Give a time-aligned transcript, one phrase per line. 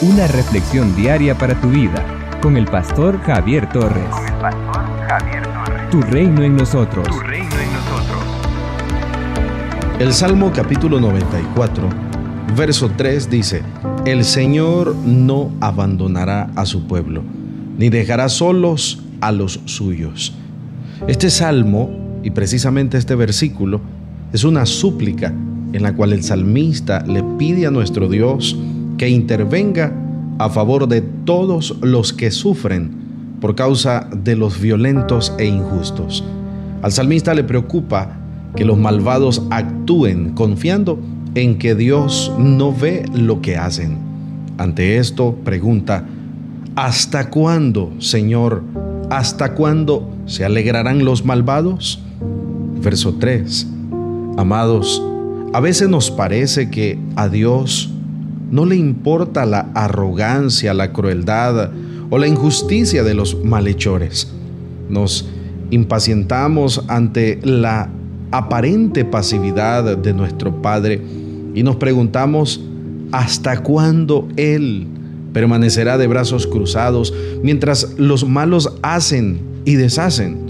[0.00, 2.04] una reflexión diaria para tu vida
[2.40, 4.06] con el pastor Javier Torres.
[4.10, 5.90] Con el pastor Javier Torres.
[5.90, 7.08] Tu reino en nosotros.
[7.08, 8.22] Tu reino en nosotros.
[9.98, 11.88] El Salmo capítulo 94,
[12.56, 13.62] verso 3 dice,
[14.04, 17.24] El Señor no abandonará a su pueblo,
[17.76, 20.32] ni dejará solos a los suyos.
[21.08, 21.90] Este salmo,
[22.22, 23.80] y precisamente este versículo,
[24.32, 25.34] es una súplica
[25.72, 28.56] en la cual el salmista le pide a nuestro Dios
[28.98, 29.92] que intervenga
[30.38, 32.90] a favor de todos los que sufren
[33.40, 36.24] por causa de los violentos e injustos.
[36.82, 38.18] Al salmista le preocupa
[38.56, 40.98] que los malvados actúen confiando
[41.34, 43.98] en que Dios no ve lo que hacen.
[44.58, 46.04] Ante esto pregunta,
[46.74, 48.62] ¿hasta cuándo, Señor?
[49.10, 52.02] ¿Hasta cuándo se alegrarán los malvados?
[52.82, 53.66] Verso 3.
[54.36, 55.02] Amados,
[55.52, 57.90] a veces nos parece que a Dios
[58.50, 61.70] no le importa la arrogancia, la crueldad
[62.10, 64.28] o la injusticia de los malhechores.
[64.88, 65.28] Nos
[65.70, 67.90] impacientamos ante la
[68.30, 71.00] aparente pasividad de nuestro Padre
[71.54, 72.60] y nos preguntamos
[73.12, 74.86] hasta cuándo Él
[75.32, 80.48] permanecerá de brazos cruzados mientras los malos hacen y deshacen.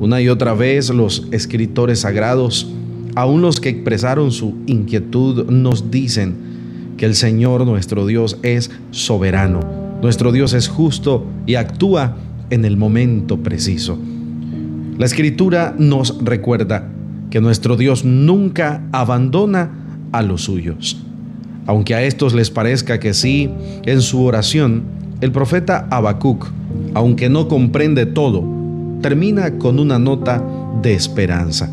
[0.00, 2.72] Una y otra vez los escritores sagrados
[3.14, 6.51] Aún los que expresaron su inquietud nos dicen
[7.02, 9.58] que el Señor nuestro Dios es soberano,
[10.02, 12.16] nuestro Dios es justo y actúa
[12.50, 13.98] en el momento preciso.
[14.98, 16.88] La escritura nos recuerda
[17.28, 19.72] que nuestro Dios nunca abandona
[20.12, 21.04] a los suyos.
[21.66, 23.50] Aunque a estos les parezca que sí,
[23.84, 24.84] en su oración,
[25.20, 26.46] el profeta Habacuc,
[26.94, 28.44] aunque no comprende todo,
[29.00, 30.40] termina con una nota
[30.80, 31.68] de esperanza.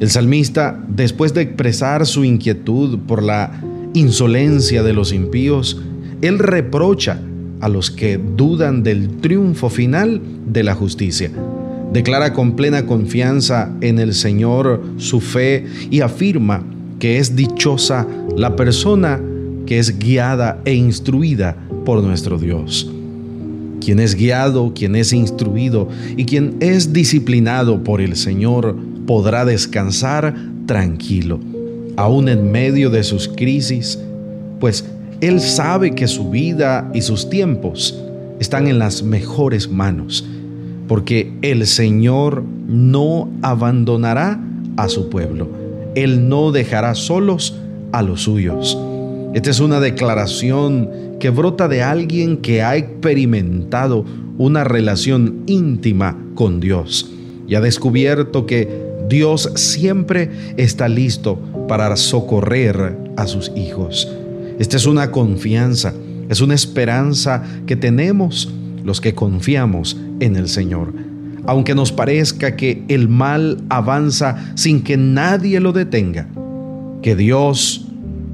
[0.00, 3.52] El salmista, después de expresar su inquietud por la
[3.94, 5.80] insolencia de los impíos,
[6.20, 7.20] él reprocha
[7.60, 11.30] a los que dudan del triunfo final de la justicia.
[11.92, 16.62] Declara con plena confianza en el Señor su fe y afirma
[16.98, 18.06] que es dichosa
[18.36, 19.20] la persona
[19.66, 22.90] que es guiada e instruida por nuestro Dios.
[23.80, 28.76] Quien es guiado, quien es instruido y quien es disciplinado por el Señor,
[29.06, 30.34] podrá descansar
[30.66, 31.38] tranquilo,
[31.96, 33.98] aún en medio de sus crisis,
[34.60, 34.84] pues
[35.20, 37.98] Él sabe que su vida y sus tiempos
[38.40, 40.26] están en las mejores manos,
[40.88, 44.40] porque el Señor no abandonará
[44.76, 45.48] a su pueblo,
[45.94, 47.56] Él no dejará solos
[47.92, 48.78] a los suyos.
[49.34, 54.04] Esta es una declaración que brota de alguien que ha experimentado
[54.38, 57.10] una relación íntima con Dios
[57.46, 61.38] y ha descubierto que Dios siempre está listo
[61.68, 64.10] para socorrer a sus hijos.
[64.58, 65.92] Esta es una confianza,
[66.28, 70.92] es una esperanza que tenemos los que confiamos en el Señor.
[71.46, 76.28] Aunque nos parezca que el mal avanza sin que nadie lo detenga,
[77.02, 77.86] que Dios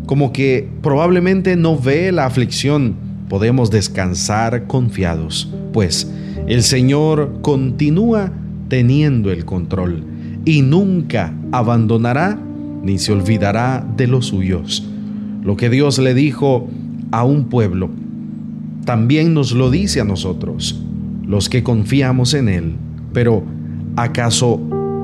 [0.06, 2.94] como que probablemente no ve la aflicción,
[3.28, 6.10] podemos descansar confiados, pues
[6.48, 8.32] el Señor continúa
[8.68, 10.04] teniendo el control
[10.44, 12.38] y nunca abandonará
[12.82, 14.86] ni se olvidará de los suyos.
[15.42, 16.68] Lo que Dios le dijo
[17.10, 17.90] a un pueblo,
[18.84, 20.82] también nos lo dice a nosotros,
[21.26, 22.74] los que confiamos en Él.
[23.12, 23.42] Pero,
[23.96, 24.60] ¿acaso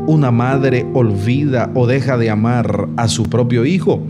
[0.07, 4.03] una madre olvida o deja de amar a su propio hijo?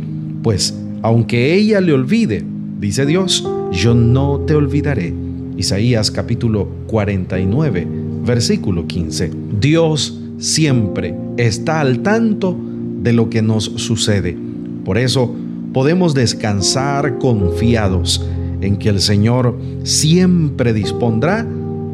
[0.42, 2.44] Pues, aunque ella le olvide,
[2.80, 5.14] dice Dios, yo no te olvidaré.
[5.56, 7.86] Isaías capítulo 49,
[8.24, 9.30] versículo 15.
[9.60, 12.56] Dios siempre está al tanto
[13.02, 14.36] de lo que nos sucede.
[14.84, 15.34] Por eso
[15.72, 18.26] podemos descansar confiados
[18.60, 21.46] en que el Señor siempre dispondrá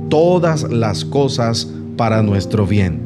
[0.08, 3.00] todas las cosas para nuestro bien,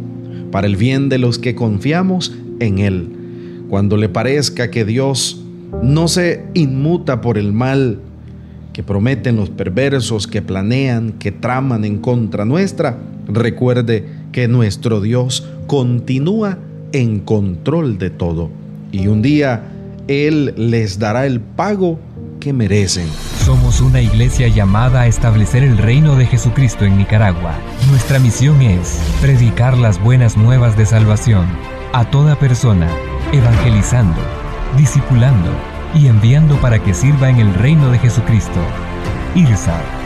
[0.51, 3.09] para el bien de los que confiamos en Él.
[3.69, 5.43] Cuando le parezca que Dios
[5.83, 8.01] no se inmuta por el mal
[8.73, 15.49] que prometen los perversos, que planean, que traman en contra nuestra, recuerde que nuestro Dios
[15.67, 16.59] continúa
[16.93, 18.51] en control de todo
[18.93, 19.65] y un día
[20.09, 21.99] Él les dará el pago
[22.41, 23.07] que merecen.
[23.45, 27.55] Somos una iglesia llamada a establecer el reino de Jesucristo en Nicaragua.
[27.91, 31.47] Nuestra misión es predicar las buenas nuevas de salvación
[31.93, 32.89] a toda persona,
[33.33, 34.21] evangelizando,
[34.77, 35.51] discipulando
[35.95, 38.61] y enviando para que sirva en el reino de Jesucristo.
[39.35, 39.81] IRSA,